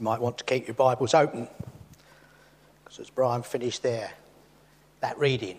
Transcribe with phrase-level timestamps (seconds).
[0.00, 1.46] You might want to keep your Bibles open
[2.82, 4.10] because as Brian finished there,
[5.00, 5.58] that reading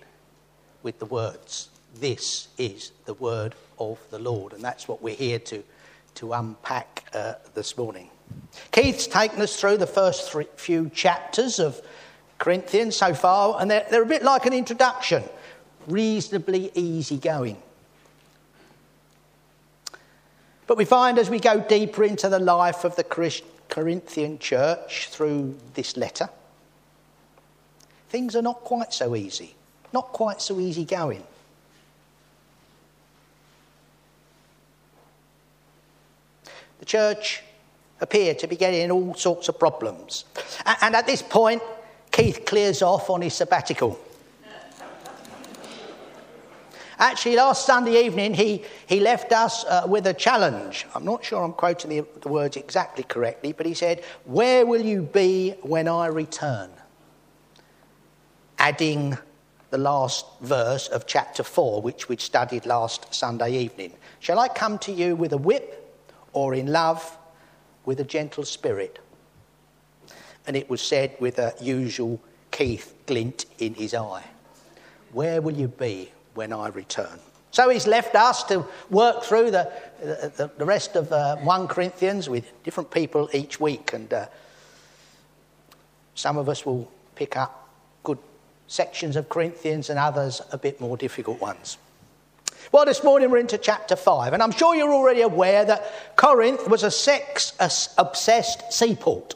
[0.81, 1.69] with the words,
[1.99, 4.53] This is the word of the Lord.
[4.53, 5.63] And that's what we're here to,
[6.15, 8.09] to unpack uh, this morning.
[8.71, 11.79] Keith's taken us through the first three, few chapters of
[12.39, 15.23] Corinthians so far, and they're, they're a bit like an introduction,
[15.85, 17.61] reasonably easy going.
[20.65, 23.03] But we find as we go deeper into the life of the
[23.71, 26.29] Corinthian church through this letter,
[28.09, 29.55] things are not quite so easy,
[29.93, 31.23] not quite so easy going.
[36.79, 37.43] The church
[38.01, 40.25] appeared to be getting all sorts of problems.
[40.81, 41.61] And at this point,
[42.11, 43.97] Keith clears off on his sabbatical.
[47.01, 50.85] Actually, last Sunday evening, he, he left us uh, with a challenge.
[50.93, 54.85] I'm not sure I'm quoting the, the words exactly correctly, but he said, Where will
[54.85, 56.69] you be when I return?
[58.59, 59.17] Adding
[59.71, 63.93] the last verse of chapter 4, which we'd studied last Sunday evening.
[64.19, 65.95] Shall I come to you with a whip
[66.33, 67.17] or in love
[67.83, 68.99] with a gentle spirit?
[70.45, 74.25] And it was said with a usual Keith glint in his eye.
[75.11, 77.19] Where will you be when I return?
[77.51, 82.29] So he's left us to work through the, the, the rest of uh, 1 Corinthians
[82.29, 83.91] with different people each week.
[83.91, 84.27] And uh,
[86.15, 87.69] some of us will pick up
[88.03, 88.19] good
[88.67, 91.77] sections of Corinthians and others a bit more difficult ones.
[92.71, 96.69] Well, this morning we're into chapter 5, and I'm sure you're already aware that Corinth
[96.69, 97.51] was a sex
[97.97, 99.35] obsessed seaport.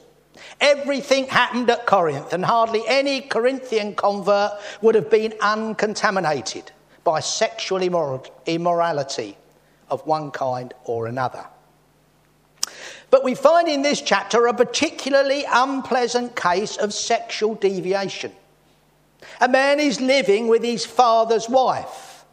[0.61, 6.71] Everything happened at Corinth, and hardly any Corinthian convert would have been uncontaminated
[7.05, 7.81] by sexual
[8.45, 9.37] immorality
[9.89, 11.45] of one kind or another.
[13.11, 18.33] But we find in this chapter a particularly unpleasant case of sexual deviation.
[19.39, 22.25] A man is living with his father's wife.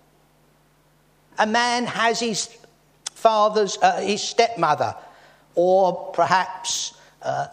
[1.39, 2.49] A man has his
[3.13, 4.97] father's, uh, his stepmother,
[5.55, 7.49] or perhaps uh,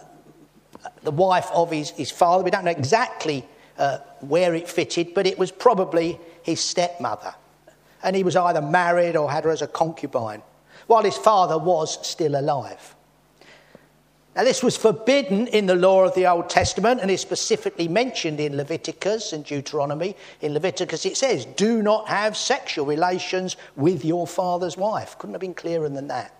[1.03, 2.43] the wife of his, his father.
[2.43, 3.45] We don't know exactly
[3.79, 7.33] uh, where it fitted, but it was probably his stepmother.
[8.03, 10.43] And he was either married or had her as a concubine,
[10.87, 12.95] while his father was still alive.
[14.35, 18.39] Now, this was forbidden in the law of the Old Testament and is specifically mentioned
[18.39, 20.15] in Leviticus and Deuteronomy.
[20.41, 25.17] In Leviticus, it says, Do not have sexual relations with your father's wife.
[25.17, 26.33] Couldn't have been clearer than that.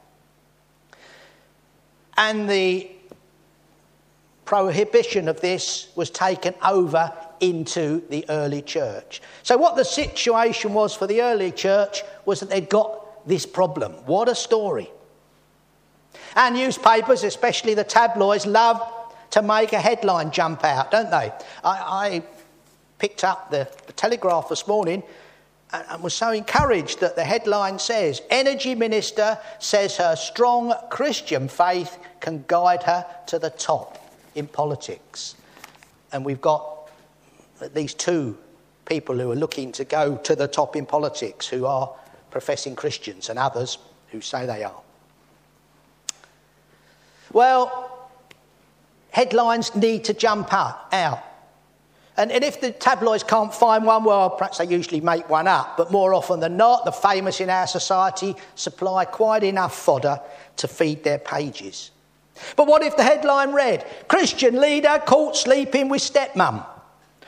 [2.16, 2.90] And the
[4.46, 9.22] prohibition of this was taken over into the early church.
[9.44, 13.94] So, what the situation was for the early church was that they'd got this problem.
[14.06, 14.90] What a story.
[16.36, 18.82] And newspapers, especially the tabloids, love
[19.32, 21.32] to make a headline jump out, don't they?
[21.64, 22.24] I, I
[22.98, 25.04] picked up the, the Telegraph this morning
[25.72, 31.48] and, and was so encouraged that the headline says Energy Minister says her strong Christian
[31.48, 33.98] faith can guide her to the top
[34.36, 35.36] in politics.
[36.12, 36.79] And we've got
[37.76, 38.38] least two
[38.86, 41.94] people who are looking to go to the top in politics who are
[42.32, 43.78] professing Christians and others
[44.12, 44.82] who say they are.
[47.32, 48.10] Well,
[49.12, 51.24] headlines need to jump out.
[52.18, 55.78] And, and if the tabloids can't find one, well, perhaps they usually make one up.
[55.78, 60.20] But more often than not, the famous in our society supply quite enough fodder
[60.58, 61.92] to feed their pages.
[62.56, 66.66] But what if the headline read, Christian leader caught sleeping with stepmom?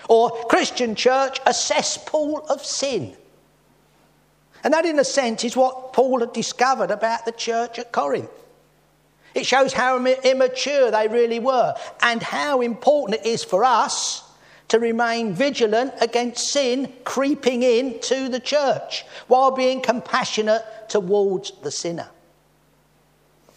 [0.09, 3.15] Or Christian church, a cesspool of sin?
[4.63, 8.29] And that, in a sense, is what Paul had discovered about the church at Corinth.
[9.33, 14.23] It shows how immature they really were and how important it is for us
[14.67, 22.09] to remain vigilant against sin creeping into the church while being compassionate towards the sinner.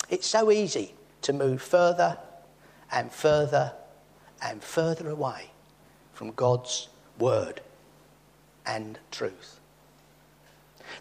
[0.09, 2.19] It's so easy to move further
[2.91, 3.73] and further
[4.41, 5.51] and further away
[6.15, 6.89] from God's
[7.19, 7.61] word
[8.65, 9.61] and truth.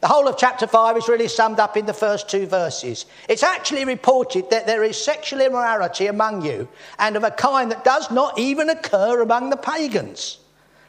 [0.02, 3.06] The whole of chapter 5 is really summed up in the first two verses.
[3.30, 6.68] It's actually reported that there is sexual immorality among you,
[7.00, 10.40] and of a kind that does not even occur among the pagans.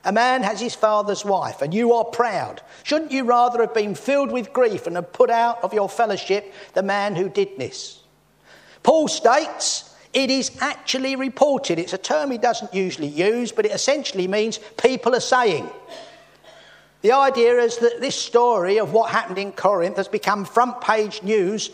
[0.04, 2.60] A man has his father's wife, and you are proud.
[2.82, 6.52] Shouldn't you rather have been filled with grief and have put out of your fellowship
[6.74, 8.00] the man who did this?
[8.82, 9.83] Paul states
[10.14, 11.78] it is actually reported.
[11.78, 15.68] It's a term he doesn't usually use, but it essentially means people are saying.
[17.02, 21.22] The idea is that this story of what happened in Corinth has become front page
[21.22, 21.70] news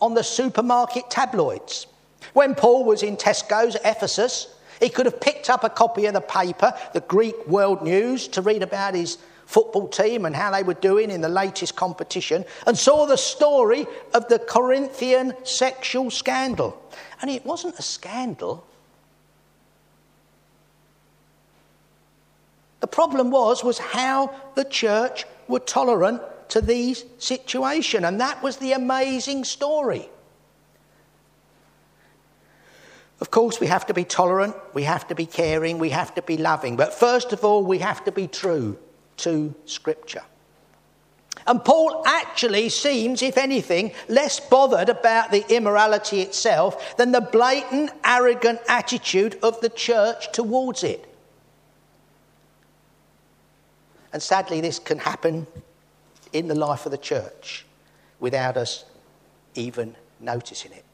[0.00, 1.86] on the supermarket tabloids.
[2.32, 6.14] When Paul was in Tesco's at Ephesus, he could have picked up a copy of
[6.14, 9.18] the paper, the Greek World News, to read about his
[9.50, 13.84] football team and how they were doing in the latest competition, and saw the story
[14.14, 16.80] of the Corinthian sexual scandal.
[17.20, 18.64] And it wasn't a scandal.
[22.78, 28.56] The problem was was how the church were tolerant to these situations, and that was
[28.58, 30.08] the amazing story.
[33.20, 36.22] Of course, we have to be tolerant, we have to be caring, we have to
[36.22, 38.78] be loving, but first of all, we have to be true
[39.22, 40.22] to Scripture.
[41.46, 47.90] And Paul actually seems, if anything, less bothered about the immorality itself than the blatant,
[48.04, 51.06] arrogant attitude of the church towards it.
[54.12, 55.46] And sadly, this can happen
[56.32, 57.64] in the life of the church
[58.18, 58.84] without us
[59.54, 60.84] even noticing it.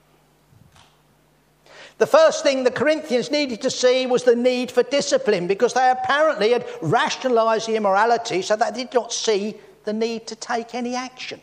[1.98, 5.90] The first thing the Corinthians needed to see was the need for discipline because they
[5.90, 10.94] apparently had rationalized the immorality so they did not see the need to take any
[10.94, 11.40] action.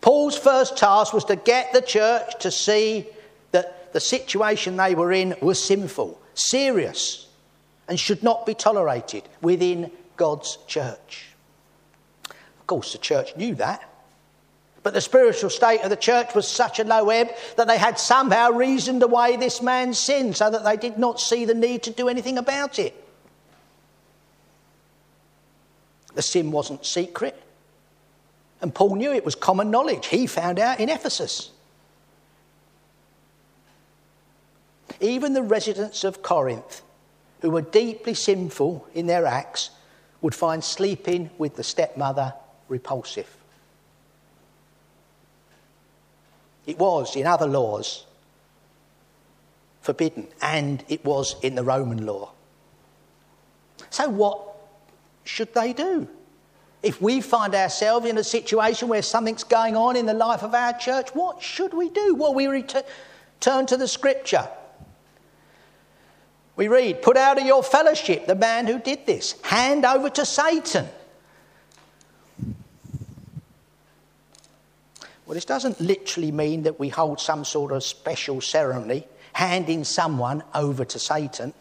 [0.00, 3.06] Paul's first task was to get the church to see
[3.52, 7.28] that the situation they were in was sinful, serious,
[7.88, 11.30] and should not be tolerated within God's church.
[12.60, 13.87] Of course, the church knew that.
[14.88, 17.98] But the spiritual state of the church was such a low ebb that they had
[17.98, 21.90] somehow reasoned away this man's sin so that they did not see the need to
[21.90, 22.94] do anything about it.
[26.14, 27.38] The sin wasn't secret.
[28.62, 30.06] And Paul knew it was common knowledge.
[30.06, 31.50] He found out in Ephesus.
[35.02, 36.80] Even the residents of Corinth,
[37.42, 39.68] who were deeply sinful in their acts,
[40.22, 42.32] would find sleeping with the stepmother
[42.70, 43.37] repulsive.
[46.68, 48.04] It was in other laws
[49.80, 52.32] forbidden, and it was in the Roman law.
[53.88, 54.38] So, what
[55.24, 56.06] should they do?
[56.82, 60.54] If we find ourselves in a situation where something's going on in the life of
[60.54, 62.14] our church, what should we do?
[62.14, 64.46] Well, we return to the scripture.
[66.54, 70.26] We read, Put out of your fellowship the man who did this, hand over to
[70.26, 70.86] Satan.
[75.28, 80.42] Well, this doesn't literally mean that we hold some sort of special ceremony handing someone
[80.54, 81.52] over to Satan.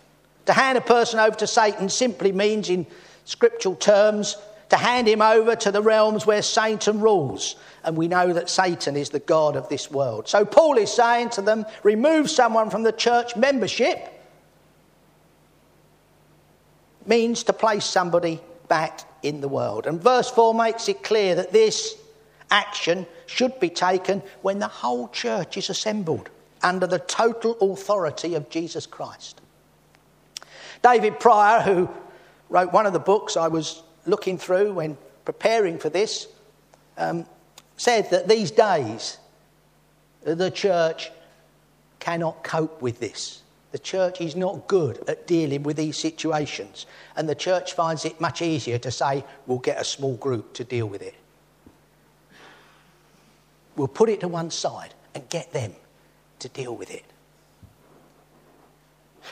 [0.45, 2.87] To hand a person over to Satan simply means, in
[3.25, 4.37] scriptural terms,
[4.69, 7.57] to hand him over to the realms where Satan rules.
[7.83, 10.29] And we know that Satan is the God of this world.
[10.29, 13.99] So Paul is saying to them remove someone from the church membership
[17.05, 18.39] means to place somebody
[18.69, 19.87] back in the world.
[19.87, 21.95] And verse 4 makes it clear that this
[22.49, 26.29] action should be taken when the whole church is assembled
[26.63, 29.41] under the total authority of Jesus Christ.
[30.83, 31.89] David Prior, who
[32.49, 36.27] wrote one of the books I was looking through when preparing for this,
[36.97, 37.25] um,
[37.75, 39.17] said that these days
[40.23, 41.11] the church
[41.99, 43.43] cannot cope with this.
[43.71, 46.85] The church is not good at dealing with these situations,
[47.15, 50.63] and the church finds it much easier to say, we'll get a small group to
[50.63, 51.15] deal with it.
[53.77, 55.73] We'll put it to one side and get them
[56.39, 57.05] to deal with it.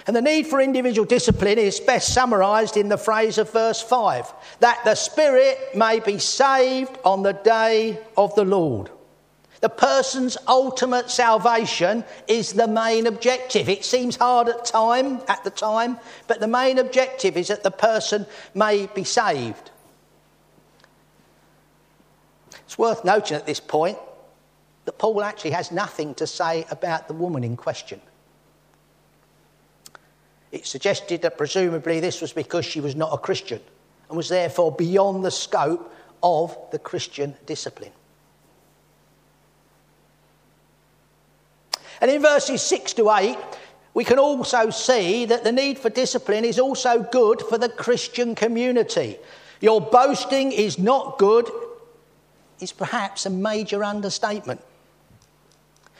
[0.07, 4.31] And the need for individual discipline is best summarised in the phrase of verse 5
[4.60, 8.91] that the Spirit may be saved on the day of the Lord.
[9.62, 13.67] The person's ultimate salvation is the main objective.
[13.67, 17.72] It seems hard at time at the time, but the main objective is that the
[17.72, 19.72] person may be saved.
[22.65, 23.98] It's worth noting at this point
[24.86, 28.00] that Paul actually has nothing to say about the woman in question.
[30.51, 33.60] It suggested that presumably this was because she was not a Christian
[34.08, 37.92] and was therefore beyond the scope of the Christian discipline.
[42.00, 43.38] And in verses 6 to 8,
[43.94, 48.36] we can also see that the need for discipline is also good for the Christian
[48.36, 49.18] community.
[49.62, 51.50] Your boasting is not good,
[52.60, 54.62] is perhaps a major understatement.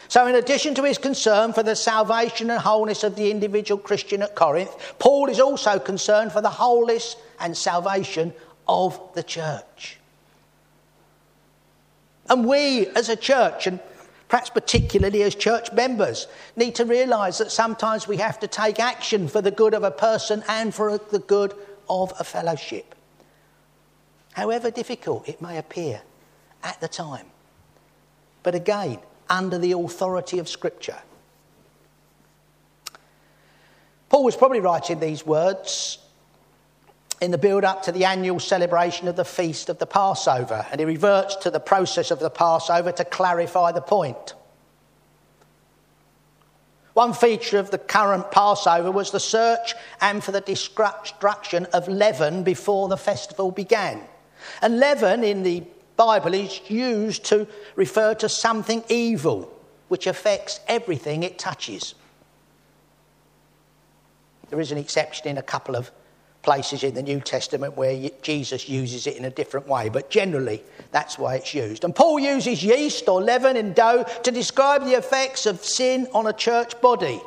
[0.07, 4.21] So, in addition to his concern for the salvation and wholeness of the individual Christian
[4.21, 8.33] at Corinth, Paul is also concerned for the wholeness and salvation
[8.67, 10.00] of the church.
[12.29, 13.79] And we, as a church, and
[14.27, 19.27] perhaps particularly as church members, need to realise that sometimes we have to take action
[19.27, 21.53] for the good of a person and for the good
[21.89, 22.95] of a fellowship.
[24.33, 26.01] However difficult it may appear
[26.63, 27.27] at the time.
[28.43, 30.98] But again, under the authority of Scripture.
[34.10, 35.98] Paul was probably writing these words
[37.22, 40.79] in the build up to the annual celebration of the feast of the Passover, and
[40.79, 44.34] he reverts to the process of the Passover to clarify the point.
[46.94, 52.44] One feature of the current Passover was the search and for the destruction of leaven
[52.44, 54.01] before the festival began.
[54.62, 55.63] And leaven in the
[55.97, 59.51] Bible is used to refer to something evil
[59.87, 61.95] which affects everything it touches.
[64.49, 65.91] There is an exception in a couple of
[66.41, 70.63] places in the New Testament where Jesus uses it in a different way, but generally
[70.91, 71.83] that's why it's used.
[71.83, 76.27] And Paul uses yeast or leaven in dough to describe the effects of sin on
[76.27, 77.19] a church body.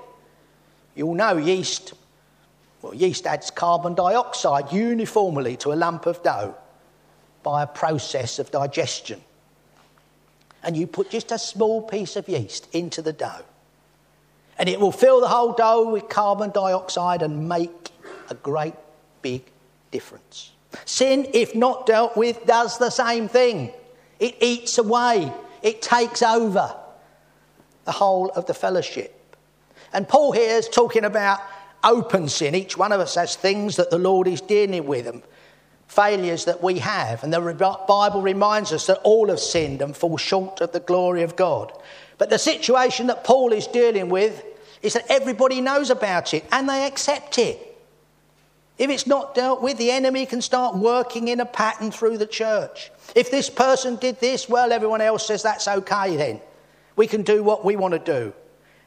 [0.95, 1.95] You all know yeast,
[2.83, 6.55] well, yeast adds carbon dioxide uniformly to a lump of dough
[7.43, 9.21] by a process of digestion.
[10.63, 13.45] And you put just a small piece of yeast into the dough,
[14.59, 17.91] and it will fill the whole dough with carbon dioxide and make
[18.29, 18.75] a great
[19.23, 19.43] big
[19.91, 20.53] difference.
[20.85, 23.73] Sin, if not dealt with, does the same thing.
[24.19, 26.75] It eats away, it takes over
[27.85, 29.37] the whole of the fellowship.
[29.93, 31.41] And Paul here is talking about
[31.83, 32.55] open sin.
[32.55, 35.23] Each one of us has things that the Lord is dealing with and
[35.89, 37.25] failures that we have.
[37.25, 37.41] And the
[37.89, 41.73] Bible reminds us that all have sinned and fall short of the glory of God.
[42.19, 44.45] But the situation that Paul is dealing with
[44.83, 47.65] is that everybody knows about it and they accept it.
[48.77, 52.27] If it's not dealt with, the enemy can start working in a pattern through the
[52.27, 52.93] church.
[53.17, 56.41] If this person did this, well, everyone else says that's okay then.
[56.95, 58.33] We can do what we want to do.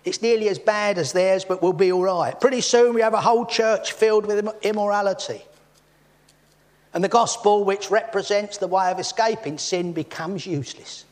[0.05, 2.39] It's nearly as bad as theirs, but we'll be all right.
[2.39, 5.41] Pretty soon we have a whole church filled with immorality.
[6.93, 11.05] And the gospel, which represents the way of escaping sin, becomes useless.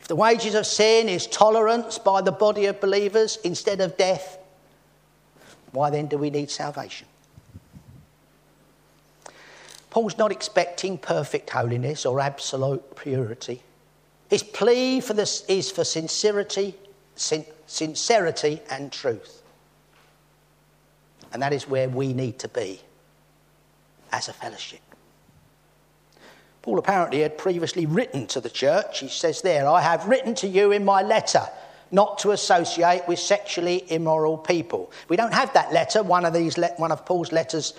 [0.00, 4.38] If the wages of sin is tolerance by the body of believers instead of death,
[5.72, 7.08] why then do we need salvation?
[9.90, 13.62] Paul's not expecting perfect holiness or absolute purity.
[14.30, 16.74] His plea for this is for sincerity,
[17.14, 19.42] sin- sincerity and truth.
[21.32, 22.80] And that is where we need to be
[24.12, 24.80] as a fellowship.
[26.62, 29.00] Paul apparently had previously written to the church.
[29.00, 31.42] He says there, I have written to you in my letter
[31.92, 34.90] not to associate with sexually immoral people.
[35.08, 36.02] We don't have that letter.
[36.02, 37.74] One of, these one of Paul's letters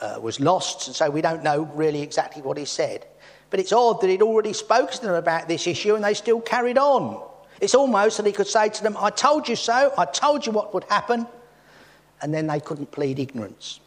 [0.00, 3.06] uh, was lost, and so we don't know really exactly what he said.
[3.48, 6.40] But it's odd that he'd already spoken to them about this issue and they still
[6.40, 7.22] carried on.
[7.60, 10.52] It's almost that he could say to them, I told you so, I told you
[10.52, 11.26] what would happen,
[12.20, 13.80] and then they couldn't plead ignorance.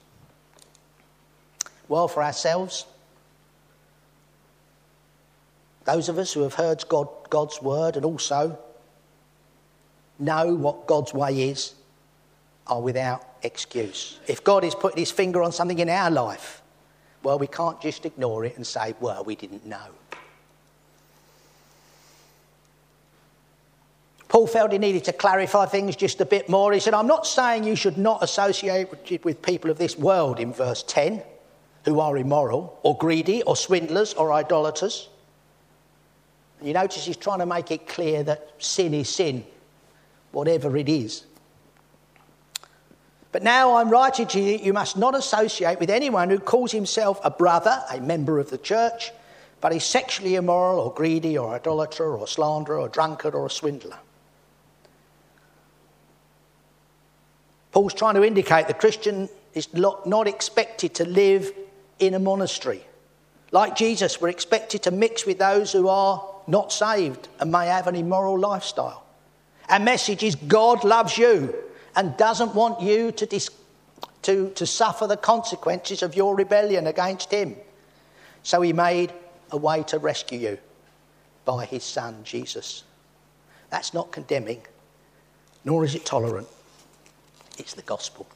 [1.89, 2.85] Well, for ourselves,
[5.85, 8.59] those of us who have heard God, God's word and also
[10.19, 11.73] know what God's way is
[12.67, 14.19] are without excuse.
[14.27, 16.61] If God is putting his finger on something in our life,
[17.23, 19.87] well, we can't just ignore it and say, well, we didn't know.
[24.27, 26.73] Paul felt he needed to clarify things just a bit more.
[26.73, 28.89] He said, I'm not saying you should not associate
[29.23, 31.23] with people of this world in verse 10
[31.87, 35.07] who are immoral or greedy or swindlers or idolaters.
[36.61, 39.45] You notice he's trying to make it clear that sin is sin
[40.33, 41.23] whatever it is.
[43.31, 47.21] But now I'm writing to you, you must not associate with anyone who calls himself
[47.23, 49.11] a brother, a member of the church,
[49.61, 53.97] but is sexually immoral or greedy or idolater or slanderer or drunkard or a swindler.
[57.71, 61.51] Paul's trying to indicate the Christian is not expected to live
[61.99, 62.83] in a monastery.
[63.51, 67.87] Like Jesus, we're expected to mix with those who are not saved and may have
[67.87, 69.03] an immoral lifestyle.
[69.69, 71.53] Our message is God loves you
[71.95, 73.49] and doesn't want you to, dis-
[74.23, 77.55] to, to suffer the consequences of your rebellion against Him.
[78.43, 79.13] So He made
[79.51, 80.57] a way to rescue you
[81.45, 82.83] by His Son, Jesus.
[83.69, 84.61] That's not condemning,
[85.65, 86.47] nor is it tolerant.
[87.57, 88.27] It's the gospel.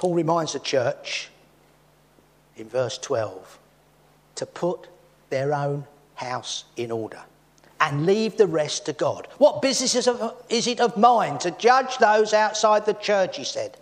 [0.00, 1.28] Paul reminds the church
[2.56, 3.58] in verse 12
[4.36, 4.88] to put
[5.28, 7.20] their own house in order
[7.82, 9.28] and leave the rest to God.
[9.36, 9.94] What business
[10.48, 13.76] is it of mine to judge those outside the church, he said.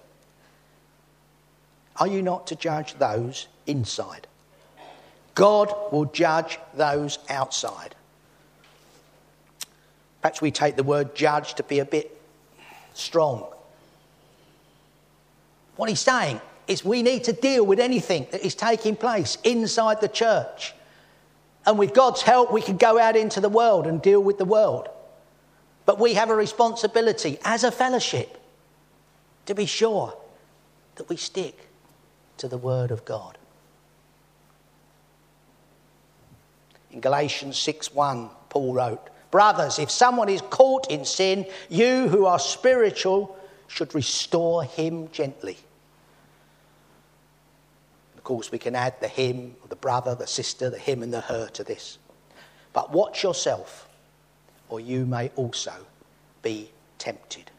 [1.98, 4.26] Are you not to judge those inside?
[5.36, 7.94] God will judge those outside.
[10.20, 12.20] Perhaps we take the word judge to be a bit
[12.94, 13.46] strong.
[15.78, 20.02] What he's saying is we need to deal with anything that is taking place inside
[20.02, 20.74] the church
[21.68, 24.46] And with God's help, we can go out into the world and deal with the
[24.46, 24.88] world.
[25.84, 28.40] But we have a responsibility as a fellowship
[29.44, 30.16] to be sure
[30.94, 31.68] that we stick
[32.38, 33.36] to the Word of God.
[36.90, 42.24] In Galatians 6 1, Paul wrote, Brothers, if someone is caught in sin, you who
[42.24, 45.58] are spiritual should restore him gently.
[48.18, 51.20] Of course, we can add the him, the brother, the sister, the him, and the
[51.20, 51.98] her to this.
[52.72, 53.88] But watch yourself,
[54.68, 55.72] or you may also
[56.42, 57.52] be tempted.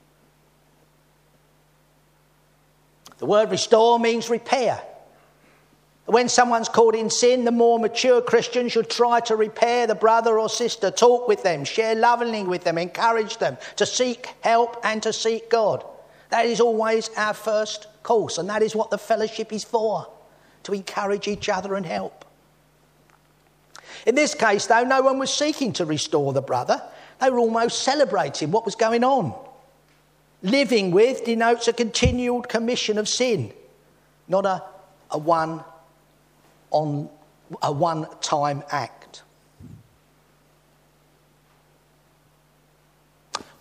[3.19, 4.81] The word restore means repair.
[6.05, 10.37] When someone's caught in sin, the more mature Christian should try to repair the brother
[10.37, 15.01] or sister, talk with them, share lovingly with them, encourage them to seek help and
[15.03, 15.85] to seek God.
[16.31, 20.07] That is always our first course, and that is what the fellowship is for
[20.69, 22.25] to encourage each other and help.
[24.05, 26.81] In this case, though, no one was seeking to restore the brother,
[27.19, 29.33] they were almost celebrating what was going on.
[30.41, 33.51] Living with denotes a continued commission of sin,
[34.29, 34.63] not a,
[35.11, 35.63] a one
[36.71, 37.09] on
[37.61, 39.23] a one time act.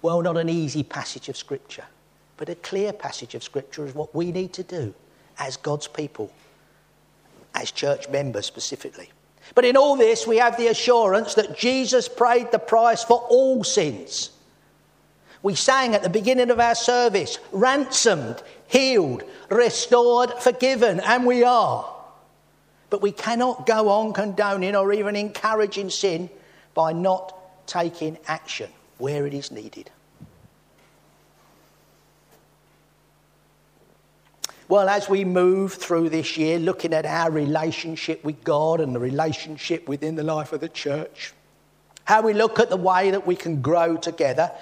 [0.02, 1.86] Well, not an easy passage of Scripture,
[2.36, 4.94] but a clear passage of Scripture is what we need to do
[5.38, 6.30] as God's people,
[7.58, 9.10] as church members specifically.
[9.54, 13.64] But in all this, we have the assurance that Jesus paid the price for all
[13.64, 14.30] sins.
[15.42, 21.94] We sang at the beginning of our service ransomed, healed, restored, forgiven, and we are.
[22.90, 26.30] But we cannot go on condoning or even encouraging sin
[26.74, 29.90] by not taking action where it is needed.
[34.68, 38.98] Well, as we move through this year, looking at our relationship with God and the
[38.98, 41.32] relationship within the life of the church,
[42.04, 44.52] how we look at the way that we can grow together,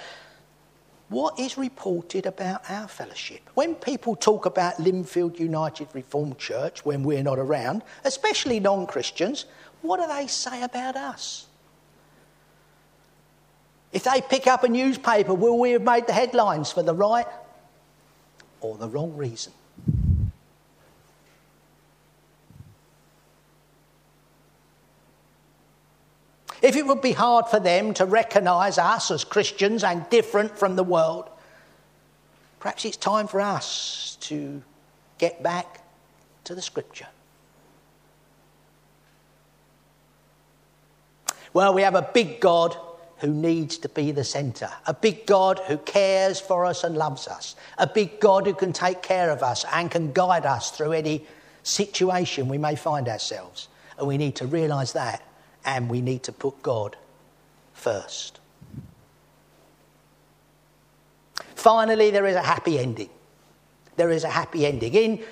[1.08, 3.40] what is reported about our fellowship?
[3.54, 9.46] When people talk about Linfield United Reformed Church when we're not around, especially non Christians,
[9.82, 11.46] what do they say about us?
[13.92, 17.26] If they pick up a newspaper, will we have made the headlines for the right
[18.60, 19.52] or the wrong reason?
[26.66, 30.74] If it would be hard for them to recognise us as Christians and different from
[30.74, 31.30] the world,
[32.58, 34.64] perhaps it's time for us to
[35.18, 35.84] get back
[36.42, 37.06] to the Scripture.
[41.52, 42.76] Well, we have a big God
[43.18, 47.28] who needs to be the centre, a big God who cares for us and loves
[47.28, 50.94] us, a big God who can take care of us and can guide us through
[50.94, 51.24] any
[51.62, 53.68] situation we may find ourselves.
[53.98, 55.22] And we need to realise that
[55.66, 56.96] and we need to put God
[57.74, 58.40] first.
[61.54, 63.10] Finally, there is a happy ending.
[63.96, 64.94] There is a happy ending.
[64.94, 65.24] In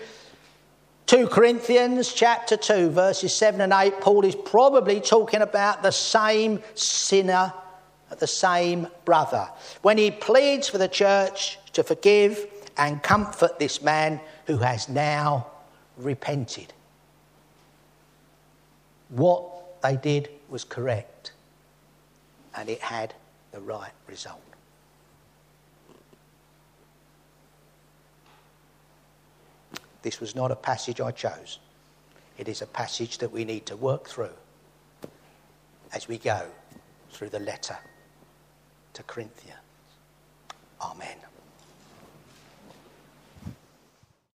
[1.07, 6.61] 2 Corinthians chapter 2, verses 7 and 8, Paul is probably talking about the same
[6.75, 7.53] sinner,
[8.19, 9.49] the same brother,
[9.83, 15.47] when he pleads for the church to forgive and comfort this man who has now
[15.97, 16.73] repented.
[19.11, 19.54] What
[19.85, 21.33] they did was correct
[22.57, 23.13] and it had
[23.53, 24.41] the right result.
[30.01, 31.59] This was not a passage I chose.
[32.39, 34.37] It is a passage that we need to work through
[35.93, 36.47] as we go
[37.11, 37.77] through the letter
[38.95, 39.59] to Corinthians.
[40.81, 41.19] Amen.